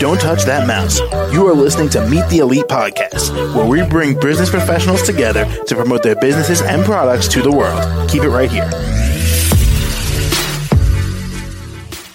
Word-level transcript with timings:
Don't 0.00 0.20
touch 0.20 0.42
that 0.44 0.66
mouse. 0.66 0.98
You 1.32 1.46
are 1.46 1.54
listening 1.54 1.88
to 1.90 2.04
Meet 2.08 2.28
the 2.28 2.38
Elite 2.38 2.64
podcast, 2.64 3.32
where 3.54 3.64
we 3.64 3.88
bring 3.88 4.18
business 4.18 4.50
professionals 4.50 5.02
together 5.02 5.44
to 5.66 5.74
promote 5.76 6.02
their 6.02 6.16
businesses 6.16 6.62
and 6.62 6.84
products 6.84 7.28
to 7.28 7.42
the 7.42 7.52
world. 7.52 8.10
Keep 8.10 8.24
it 8.24 8.30
right 8.30 8.50
here. 8.50 8.68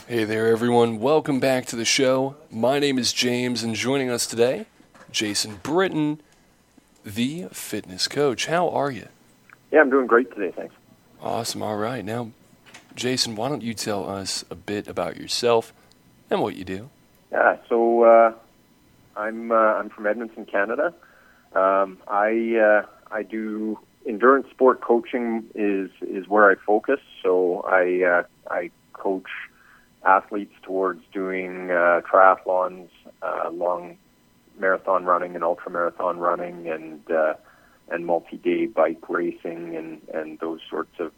Hey 0.07 0.25
there, 0.25 0.47
everyone. 0.47 0.99
Welcome 0.99 1.39
back 1.39 1.65
to 1.67 1.77
the 1.77 1.85
show. 1.85 2.35
My 2.51 2.79
name 2.79 2.99
is 2.99 3.13
James, 3.13 3.63
and 3.63 3.75
joining 3.75 4.09
us 4.09 4.27
today, 4.27 4.65
Jason 5.09 5.59
Britton, 5.63 6.19
the 7.05 7.47
fitness 7.51 8.09
coach. 8.09 8.47
How 8.47 8.69
are 8.69 8.91
you? 8.91 9.07
Yeah, 9.71 9.79
I'm 9.79 9.89
doing 9.89 10.07
great 10.07 10.33
today, 10.33 10.51
thanks. 10.51 10.75
Awesome. 11.21 11.61
All 11.61 11.77
right. 11.77 12.03
Now, 12.03 12.31
Jason, 12.95 13.35
why 13.35 13.49
don't 13.49 13.61
you 13.61 13.73
tell 13.73 14.09
us 14.09 14.43
a 14.49 14.55
bit 14.55 14.87
about 14.87 15.17
yourself 15.17 15.73
and 16.29 16.41
what 16.41 16.55
you 16.55 16.63
do? 16.63 16.89
Yeah, 17.31 17.57
so 17.67 18.03
uh, 18.03 18.33
I'm 19.15 19.51
uh, 19.51 19.55
I'm 19.55 19.89
from 19.89 20.07
Edmonton, 20.07 20.45
Canada. 20.45 20.93
Um, 21.53 21.97
I 22.07 22.55
uh, 22.57 22.85
I 23.11 23.23
do 23.23 23.79
endurance 24.07 24.47
sport 24.49 24.81
coaching 24.81 25.45
is 25.53 25.91
is 26.01 26.27
where 26.27 26.49
I 26.49 26.55
focus. 26.55 26.99
So 27.21 27.61
I 27.61 28.03
uh, 28.03 28.23
I 28.49 28.71
coach 28.93 29.29
athletes 30.03 30.53
towards 30.63 31.01
doing 31.13 31.71
uh, 31.71 32.01
triathlons, 32.09 32.89
uh, 33.21 33.49
long 33.51 33.97
marathon 34.57 35.05
running 35.05 35.35
and 35.35 35.43
ultra 35.43 35.71
marathon 35.71 36.17
running, 36.19 36.67
and 36.67 37.01
and 37.91 38.05
multi-day 38.05 38.65
bike 38.65 39.07
racing 39.07 39.75
and 39.75 40.01
and 40.13 40.39
those 40.39 40.61
sorts 40.69 40.99
of 40.99 41.11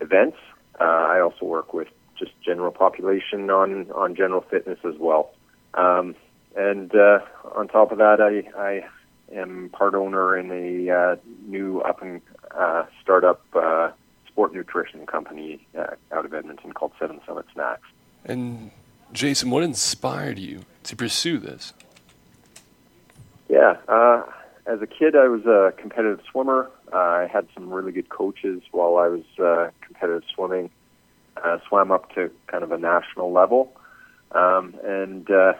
events. 0.00 0.38
Uh, 0.80 0.84
I 0.84 1.20
also 1.20 1.46
work 1.46 1.72
with 1.72 1.88
just 2.18 2.32
general 2.44 2.72
population 2.72 3.50
on 3.50 3.90
on 3.92 4.14
general 4.14 4.42
fitness 4.42 4.78
as 4.84 4.94
well. 4.98 5.32
Um, 5.74 6.14
and 6.56 6.94
uh, 6.94 7.20
on 7.54 7.68
top 7.68 7.92
of 7.92 7.98
that, 7.98 8.20
I, 8.20 8.58
I 8.58 8.86
am 9.34 9.68
part 9.70 9.94
owner 9.94 10.36
in 10.36 10.50
a 10.50 10.90
uh, 10.90 11.16
new 11.46 11.80
up 11.82 12.00
and 12.00 12.22
uh, 12.56 12.84
startup 13.02 13.42
uh, 13.54 13.90
sport 14.26 14.54
nutrition 14.54 15.06
company 15.06 15.66
uh, 15.78 15.88
out 16.12 16.24
of 16.24 16.32
Edmonton 16.32 16.72
called 16.72 16.92
Seven 16.98 17.20
Summit 17.26 17.44
Snacks. 17.52 17.88
And 18.24 18.70
Jason, 19.12 19.50
what 19.50 19.62
inspired 19.62 20.38
you 20.38 20.62
to 20.84 20.96
pursue 20.96 21.38
this? 21.38 21.74
Yeah, 23.48 23.76
uh, 23.86 24.22
as 24.66 24.80
a 24.82 24.86
kid, 24.86 25.14
I 25.14 25.28
was 25.28 25.44
a 25.44 25.72
competitive 25.76 26.20
swimmer. 26.30 26.70
Uh, 26.92 26.96
I 26.96 27.30
had 27.32 27.46
some 27.54 27.72
really 27.72 27.92
good 27.92 28.08
coaches 28.08 28.62
while 28.70 28.96
I 28.96 29.08
was 29.08 29.24
uh, 29.38 29.70
competitive 29.80 30.22
swimming. 30.34 30.70
Uh, 31.42 31.58
swam 31.68 31.92
up 31.92 32.14
to 32.14 32.30
kind 32.46 32.64
of 32.64 32.72
a 32.72 32.78
national 32.78 33.30
level, 33.30 33.70
um, 34.32 34.74
and 34.82 35.30
uh, 35.30 35.52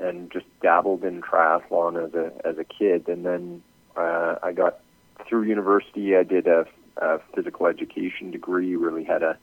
and 0.00 0.30
just 0.30 0.46
dabbled 0.62 1.04
in 1.04 1.20
triathlon 1.20 2.02
as 2.02 2.14
a 2.14 2.32
as 2.46 2.56
a 2.56 2.64
kid. 2.64 3.08
And 3.08 3.26
then 3.26 3.62
uh, 3.94 4.36
I 4.42 4.52
got 4.52 4.80
through 5.28 5.42
university. 5.42 6.16
I 6.16 6.22
did 6.22 6.46
a, 6.46 6.66
a 6.96 7.18
physical 7.34 7.66
education 7.66 8.30
degree. 8.30 8.74
Really 8.76 9.04
had 9.04 9.22
a 9.22 9.36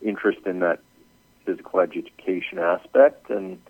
interest 0.00 0.46
in 0.46 0.60
that 0.60 0.80
physical 1.44 1.80
education 1.80 2.58
aspect. 2.58 3.30
And 3.30 3.60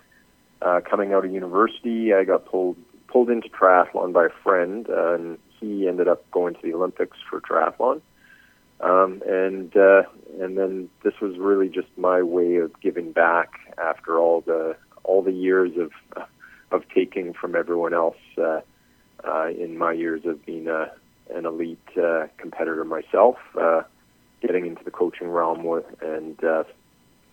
uh, 0.61 0.81
coming 0.89 1.13
out 1.13 1.25
of 1.25 1.33
university, 1.33 2.13
I 2.13 2.25
got 2.25 2.45
pulled 2.45 2.77
pulled 3.13 3.31
into 3.31 3.49
triathlon 3.49 4.13
by 4.13 4.27
a 4.27 4.43
friend, 4.43 4.89
uh, 4.89 5.15
and 5.15 5.39
he 5.61 5.87
ended 5.87 6.09
up 6.09 6.29
going 6.31 6.55
to 6.55 6.61
the 6.63 6.73
Olympics 6.75 7.19
for 7.29 7.41
triathlon. 7.41 8.01
Um, 8.81 9.23
and 9.29 9.77
uh, 9.77 10.03
and 10.41 10.59
then 10.59 10.89
this 11.05 11.15
was 11.21 11.39
really 11.39 11.69
just 11.69 11.87
my 11.97 12.23
way 12.23 12.57
of 12.57 12.73
giving 12.81 13.13
back 13.13 13.53
after 13.79 14.19
all 14.19 14.41
the 14.41 14.77
all 15.05 15.23
the 15.23 15.33
years 15.33 15.73
of 15.77 15.93
of 16.73 16.83
taking 16.93 17.33
from 17.33 17.55
everyone 17.55 17.95
else 17.95 18.17
uh, 18.39 18.61
uh, 19.25 19.49
in 19.49 19.79
my 19.79 19.93
years 19.93 20.23
of 20.25 20.45
being 20.45 20.67
a, 20.69 20.91
an 21.33 21.47
elite 21.47 21.79
uh, 22.03 22.27
competitor 22.39 22.85
myself, 22.85 23.37
uh, 23.61 23.83
getting 24.41 24.67
into 24.67 24.83
the 24.83 24.91
coaching 24.91 25.29
realm 25.29 25.63
with, 25.63 25.85
and 26.01 26.43
uh, 26.43 26.65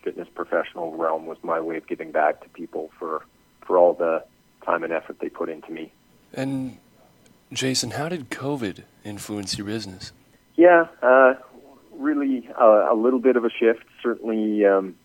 fitness 0.03 0.27
professional 0.35 0.95
realm 0.95 1.25
was 1.25 1.37
my 1.41 1.59
way 1.59 1.77
of 1.77 1.87
giving 1.87 2.11
back 2.11 2.41
to 2.43 2.49
people 2.49 2.91
for 2.99 3.25
for 3.65 3.77
all 3.77 3.93
the 3.93 4.23
time 4.69 4.83
and 4.83 4.93
effort 4.93 5.17
they 5.19 5.29
put 5.29 5.49
into 5.49 5.71
me. 5.71 5.91
And 6.33 6.77
Jason, 7.51 7.91
how 7.91 8.09
did 8.09 8.29
COVID 8.29 8.83
influence 9.03 9.57
your 9.57 9.65
business? 9.65 10.11
Yeah, 10.55 10.87
uh, 11.01 11.33
really 11.93 12.47
uh, 12.59 12.87
a 12.91 12.95
little 12.95 13.19
bit 13.19 13.35
of 13.35 13.45
a 13.45 13.49
shift. 13.49 13.85
Certainly, 14.03 14.65
um, 14.65 14.95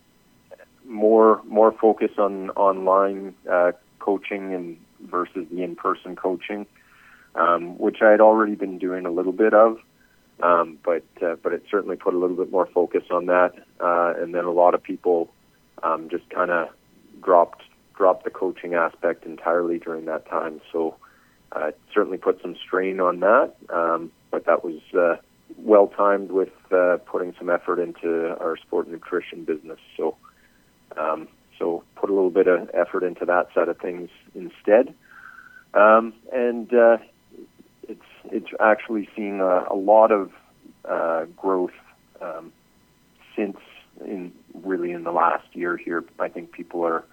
more 0.86 1.40
more 1.44 1.72
focus 1.72 2.10
on 2.18 2.50
online 2.50 3.34
uh, 3.50 3.72
coaching 3.98 4.52
and 4.52 4.78
versus 5.00 5.46
the 5.50 5.62
in-person 5.62 6.16
coaching, 6.16 6.66
um, 7.34 7.78
which 7.78 7.98
I 8.02 8.10
had 8.10 8.20
already 8.20 8.54
been 8.54 8.78
doing 8.78 9.06
a 9.06 9.10
little 9.10 9.32
bit 9.32 9.54
of, 9.54 9.78
um, 10.42 10.78
but 10.84 11.04
uh, 11.22 11.36
but 11.42 11.52
it 11.52 11.64
certainly 11.70 11.96
put 11.96 12.12
a 12.14 12.18
little 12.18 12.36
bit 12.36 12.50
more 12.50 12.66
focus 12.66 13.04
on 13.10 13.26
that. 13.26 13.52
Uh, 13.80 14.12
and 14.20 14.34
then 14.34 14.44
a 14.44 14.50
lot 14.50 14.74
of 14.74 14.82
people 14.82 15.32
um, 15.82 16.08
just 16.10 16.28
kind 16.28 16.50
of 16.50 16.68
dropped 17.22 17.62
dropped 17.96 18.24
the 18.24 18.30
coaching 18.30 18.74
aspect 18.74 19.24
entirely 19.24 19.78
during 19.78 20.04
that 20.06 20.28
time. 20.28 20.60
So 20.72 20.96
uh, 21.52 21.70
certainly 21.92 22.18
put 22.18 22.40
some 22.42 22.56
strain 22.56 23.00
on 23.00 23.20
that, 23.20 23.54
um, 23.70 24.10
but 24.30 24.46
that 24.46 24.64
was 24.64 24.80
uh, 24.98 25.16
well 25.58 25.86
timed 25.86 26.32
with 26.32 26.52
uh, 26.72 26.98
putting 27.06 27.34
some 27.38 27.48
effort 27.50 27.78
into 27.78 28.36
our 28.40 28.56
sport 28.56 28.88
nutrition 28.88 29.44
business. 29.44 29.78
So, 29.96 30.16
um, 30.96 31.28
so 31.58 31.84
put 31.94 32.10
a 32.10 32.12
little 32.12 32.30
bit 32.30 32.48
of 32.48 32.70
effort 32.74 33.04
into 33.04 33.24
that 33.26 33.48
side 33.54 33.68
of 33.68 33.78
things 33.78 34.10
instead. 34.34 34.94
Um, 35.74 36.14
and 36.32 36.72
uh, 36.72 36.98
it's 37.88 38.00
it's 38.30 38.48
actually 38.60 39.08
seeing 39.14 39.40
a, 39.40 39.66
a 39.70 39.76
lot 39.76 40.10
of 40.10 40.32
uh, 40.84 41.26
growth 41.36 41.72
um, 42.20 42.52
since 43.36 43.56
in 44.04 44.32
really 44.54 44.90
in 44.92 45.04
the 45.04 45.12
last 45.12 45.46
year 45.52 45.76
here. 45.76 46.04
I 46.18 46.28
think 46.28 46.52
people 46.52 46.84
are 46.84 47.04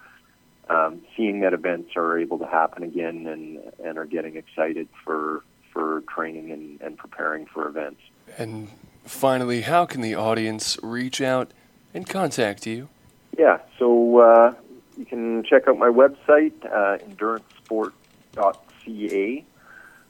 um, 0.68 1.00
seeing 1.16 1.40
that 1.40 1.52
events 1.52 1.90
are 1.96 2.18
able 2.18 2.38
to 2.38 2.46
happen 2.46 2.82
again 2.82 3.26
and 3.26 3.60
and 3.84 3.98
are 3.98 4.06
getting 4.06 4.36
excited 4.36 4.88
for 5.04 5.42
for 5.72 6.02
training 6.02 6.50
and, 6.50 6.80
and 6.80 6.98
preparing 6.98 7.46
for 7.46 7.66
events. 7.66 8.00
And 8.38 8.68
finally, 9.04 9.62
how 9.62 9.86
can 9.86 10.02
the 10.02 10.14
audience 10.14 10.78
reach 10.82 11.20
out 11.20 11.50
and 11.94 12.08
contact 12.08 12.66
you? 12.66 12.88
Yeah, 13.38 13.58
so 13.78 14.18
uh, 14.18 14.54
you 14.98 15.06
can 15.06 15.44
check 15.44 15.68
out 15.68 15.78
my 15.78 15.88
website, 15.88 16.52
uh, 16.66 16.98
endurancesport.ca, 16.98 19.44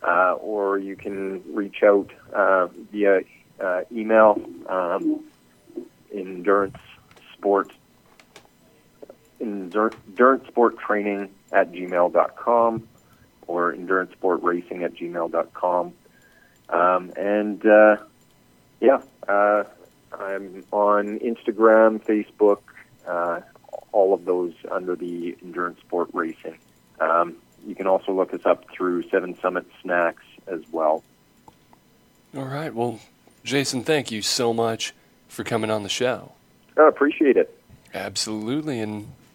uh, 0.03 0.33
or 0.35 0.79
you 0.79 0.97
can 0.97 1.43
reach 1.55 1.85
out 1.85 2.11
uh, 2.35 2.67
via 2.91 3.21
uh, 3.61 3.83
email, 3.93 4.43
um, 4.69 5.23
endurance 6.13 6.77
sport, 9.43 9.95
endurance 10.09 10.47
sport 10.47 10.79
training 10.79 11.31
at 11.53 11.73
gmail.com 11.73 12.89
or 13.47 13.73
endurance 13.73 14.13
sport 14.13 14.43
racing 14.43 14.83
at 14.85 14.95
gmail.com. 14.95 15.93
Um, 16.69 17.13
and 17.17 17.67
uh, 17.67 17.97
yeah, 18.81 19.03
uh, 19.29 19.65
I'm 20.19 20.65
on 20.73 21.19
Instagram, 21.21 22.03
Facebook, 22.03 22.61
uh, 23.07 23.41
all 23.93 24.15
of 24.15 24.25
those 24.25 24.55
under 24.71 24.97
the 24.97 25.37
endurance 25.43 25.81
sport 25.81 26.11
racing. 26.13 26.59
Um, 27.01 27.37
you 27.67 27.75
can 27.75 27.87
also 27.87 28.13
look 28.13 28.33
us 28.33 28.45
up 28.45 28.65
through 28.71 29.09
Seven 29.09 29.39
Summit 29.41 29.67
Snacks 29.83 30.25
as 30.47 30.61
well. 30.71 31.03
All 32.35 32.45
right. 32.45 32.75
Well, 32.75 33.01
Jason, 33.45 33.85
thank 33.85 34.11
you 34.11 34.23
so 34.23 34.53
much 34.53 34.95
for 35.29 35.45
coming 35.45 35.71
on 35.71 35.83
the 35.83 35.89
show. 35.89 36.33
I 36.77 36.89
appreciate 36.89 37.37
it. 37.37 37.59
Absolutely. 37.95 38.81
And 38.81 39.09